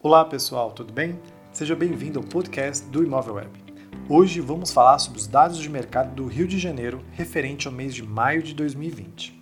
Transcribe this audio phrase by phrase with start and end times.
[0.00, 1.18] Olá pessoal, tudo bem?
[1.50, 3.50] Seja bem-vindo ao podcast do Imóvel Web.
[4.08, 7.92] Hoje vamos falar sobre os dados de mercado do Rio de Janeiro referente ao mês
[7.92, 9.40] de maio de 2020.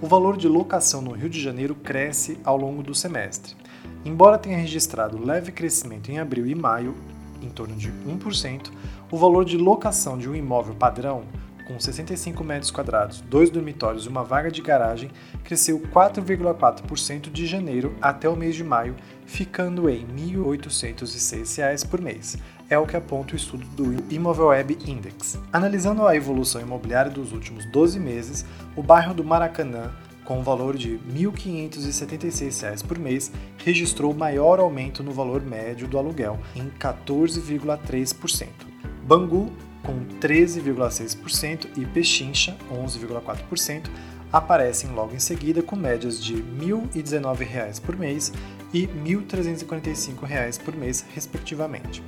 [0.00, 3.56] O valor de locação no Rio de Janeiro cresce ao longo do semestre.
[4.04, 6.94] Embora tenha registrado leve crescimento em abril e maio,
[7.42, 8.70] em torno de 1%,
[9.10, 11.24] o valor de locação de um imóvel padrão
[11.70, 15.08] com 65 metros quadrados, dois dormitórios e uma vaga de garagem,
[15.44, 22.36] cresceu 4,4% de janeiro até o mês de maio, ficando em R$ 1.806 por mês.
[22.68, 25.38] É o que aponta o estudo do Imóvel Web Index.
[25.52, 28.44] Analisando a evolução imobiliária dos últimos 12 meses,
[28.74, 29.92] o bairro do Maracanã
[30.24, 33.32] com um valor de R$ 1.576 por mês,
[33.64, 38.46] registrou maior aumento no valor médio do aluguel, em 14,3%.
[39.02, 39.50] Bangu
[39.82, 43.90] com 13,6% e Pechincha, 11,4%,
[44.32, 48.32] aparecem logo em seguida com médias de R$ 1.019 por mês
[48.72, 52.02] e R$ 1.345 por mês, respectivamente.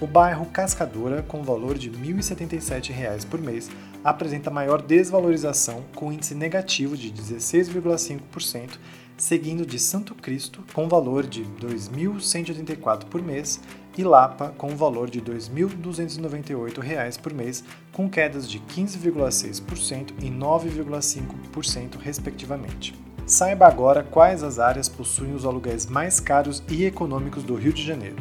[0.00, 3.70] O bairro Cascadora, com valor de R$ 1.077 por mês,
[4.02, 8.78] apresenta maior desvalorização, com índice negativo de 16,5%,
[9.16, 13.60] seguindo de Santo Cristo, com valor de R$ 2.184 por mês,
[13.96, 21.96] e Lapa, com valor de R$ 2.298 por mês, com quedas de 15,6% e 9,5%,
[21.98, 22.94] respectivamente.
[23.26, 27.82] Saiba agora quais as áreas possuem os aluguéis mais caros e econômicos do Rio de
[27.82, 28.16] Janeiro.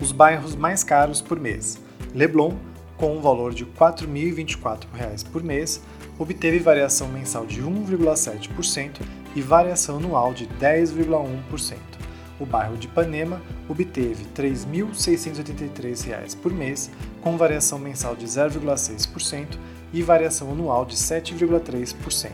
[0.00, 1.78] Os bairros mais caros por mês:
[2.14, 2.54] Leblon,
[2.96, 5.82] com um valor de R$ 4.024 por mês,
[6.18, 9.02] obteve variação mensal de 1,7%
[9.36, 11.76] e variação anual de 10,1%
[12.38, 16.90] o bairro de Ipanema obteve R$ 3.683 por mês,
[17.22, 19.58] com variação mensal de 0,6%
[19.92, 22.30] e variação anual de 7,3%.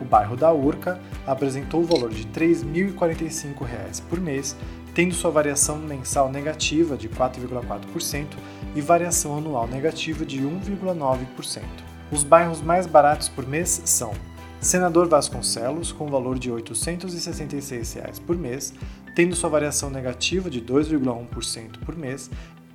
[0.00, 4.54] O bairro da Urca apresentou o valor de R$ 3.045 por mês,
[4.94, 8.26] tendo sua variação mensal negativa de 4,4%
[8.74, 11.62] e variação anual negativa de 1,9%.
[12.10, 14.12] Os bairros mais baratos por mês são
[14.60, 18.74] Senador Vasconcelos, com valor de R$ 866 por mês,
[19.14, 22.28] tendo sua variação negativa de 2,1% por mês,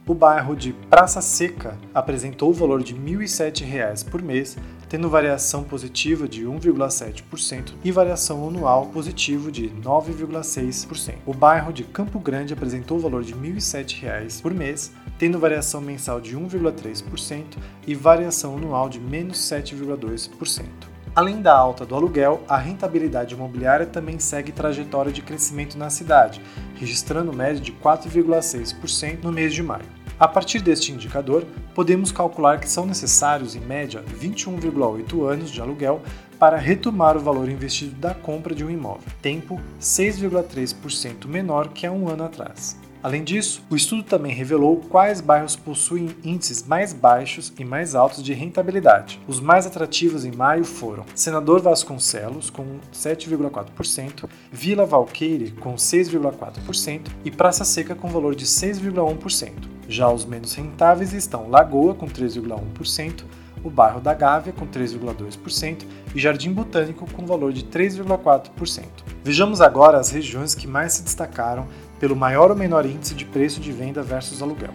[0.08, 4.58] o bairro de Praça Seca apresentou o valor de R$ 1.007 por mês,
[4.88, 11.16] tendo variação positiva de 1,7% e variação anual positiva de 9,6%.
[11.26, 15.82] O bairro de Campo Grande apresentou o valor de R$ 1.007 por mês, tendo variação
[15.82, 17.58] mensal de 1,3%
[17.88, 20.93] e variação anual de menos 7,2%.
[21.16, 26.42] Além da alta do aluguel, a rentabilidade imobiliária também segue trajetória de crescimento na cidade,
[26.76, 29.86] registrando média de 4,6% no mês de maio.
[30.20, 36.02] A partir deste indicador, podemos calcular que são necessários, em média, 21,8 anos de aluguel
[36.40, 41.92] para retomar o valor investido da compra de um imóvel, tempo 6,3% menor que há
[41.92, 42.76] um ano atrás.
[43.04, 48.24] Além disso, o estudo também revelou quais bairros possuem índices mais baixos e mais altos
[48.24, 49.20] de rentabilidade.
[49.28, 57.30] Os mais atrativos em maio foram Senador Vasconcelos, com 7,4%, Vila Valqueire, com 6,4% e
[57.30, 59.52] Praça Seca, com valor de 6,1%.
[59.90, 63.26] Já os menos rentáveis estão Lagoa, com 3,1%,
[63.64, 68.84] o bairro da Gávea, com 3,2%, e Jardim Botânico, com valor de 3,4%.
[69.24, 71.68] Vejamos agora as regiões que mais se destacaram
[72.00, 74.74] pelo maior ou menor índice de preço de venda versus aluguel.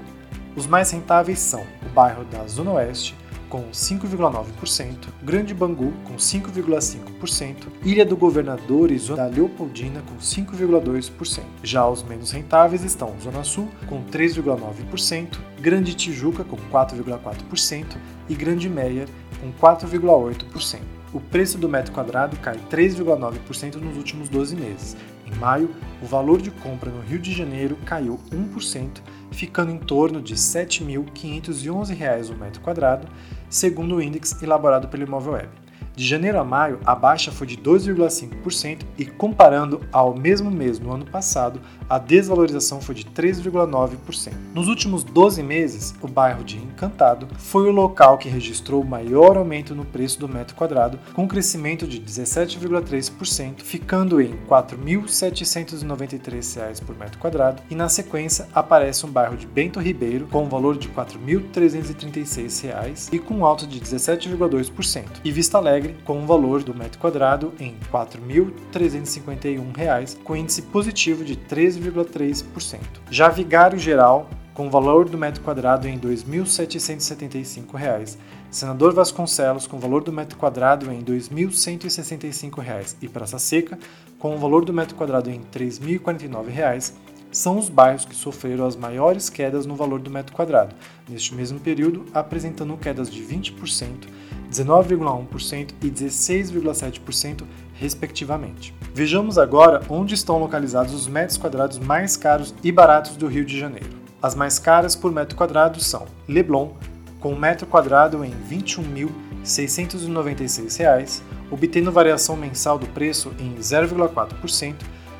[0.56, 3.14] Os mais rentáveis são o bairro da Zona Oeste,
[3.48, 11.42] com 5,9%, Grande Bangu, com 5,5%, Ilha do Governador e Zona Leopoldina, com 5,2%.
[11.62, 17.96] Já os menos rentáveis estão Zona Sul, com 3,9%, Grande Tijuca, com 4,4%
[18.28, 19.08] e Grande Meier,
[19.40, 20.80] com 4,8%.
[21.12, 24.94] O preço do metro quadrado cai 3,9% nos últimos 12 meses,
[25.30, 25.70] em maio,
[26.02, 30.38] o valor de compra no Rio de Janeiro caiu 1%, ficando em torno de R$
[30.38, 33.08] 7.511 o metro quadrado,
[33.48, 35.67] segundo o índice elaborado pelo Imóvel Web.
[35.98, 40.92] De janeiro a maio, a baixa foi de 2,5% e, comparando ao mesmo mês no
[40.92, 41.60] ano passado,
[41.90, 44.32] a desvalorização foi de 3,9%.
[44.54, 49.36] Nos últimos 12 meses, o bairro de Encantado foi o local que registrou o maior
[49.36, 56.80] aumento no preço do metro quadrado, com um crescimento de 17,3%, ficando em R$ 4.793
[56.80, 60.78] por metro quadrado, e na sequência aparece um bairro de Bento Ribeiro com um valor
[60.78, 66.26] de R$ 4.336 e com um alto de 17,2%, e Vista Alegre Alegre, com um
[66.26, 72.78] valor do metro quadrado em R$ 4.351, com índice positivo de 3,3%.
[73.10, 78.18] Já Vigário Geral, com valor do metro quadrado em R$ 2.775,
[78.50, 83.78] Senador Vasconcelos, com valor do metro quadrado em R$ 2.165 e Praça Seca,
[84.18, 86.92] com o valor do metro quadrado em R$ 3.049,
[87.30, 90.74] são os bairros que sofreram as maiores quedas no valor do metro quadrado,
[91.08, 94.08] neste mesmo período apresentando quedas de 20%,
[94.50, 97.42] 19,1% e 16,7%,
[97.74, 98.74] respectivamente.
[98.94, 103.58] Vejamos agora onde estão localizados os metros quadrados mais caros e baratos do Rio de
[103.58, 103.98] Janeiro.
[104.20, 106.72] As mais caras por metro quadrado são Leblon,
[107.20, 111.20] com um metro quadrado em R$ 21.696,
[111.50, 114.76] obtendo variação mensal do preço em 0,4%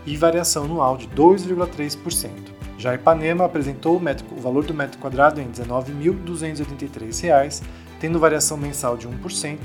[0.08, 2.30] e variação anual de 2,3%.
[2.78, 7.62] Já Ipanema apresentou o, metro, o, valor do metro quadrado em R$ 19.283,
[8.00, 9.58] tendo variação mensal de 1%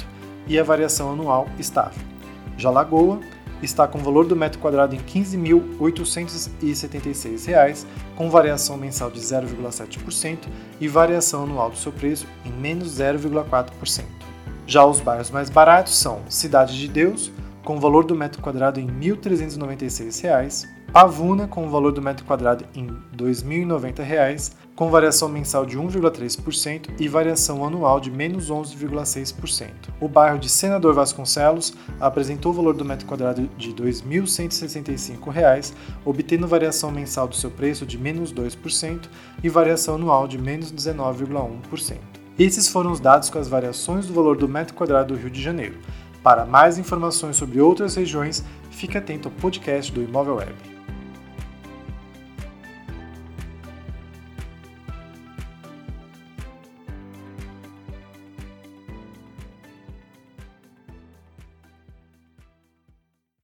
[0.45, 2.04] e a variação anual estável.
[2.57, 3.22] Já Lagoa
[3.62, 7.86] está com o valor do metro quadrado em R$ 15.876,
[8.18, 10.39] com variação mensal de 0,7%
[10.81, 14.04] e variação anual do seu preço em menos 0,4%.
[14.68, 17.31] Já os bairros mais baratos são Cidade de Deus,
[17.63, 22.24] com o valor do metro quadrado em R$ 1.396, Pavuna, com o valor do metro
[22.24, 29.69] quadrado em R$ 2.090, com variação mensal de 1,3% e variação anual de menos 11,6%.
[30.00, 35.74] O bairro de Senador Vasconcelos apresentou o valor do metro quadrado de R$ 2.165,
[36.06, 39.10] obtendo variação mensal do seu preço de menos 2%
[39.44, 41.98] e variação anual de menos 19,1%.
[42.38, 45.39] Esses foram os dados com as variações do valor do metro quadrado do Rio de
[45.39, 45.77] Janeiro.
[46.24, 50.73] Para mais informações sobre outras regiões, fique atento ao podcast do Imóvel Web.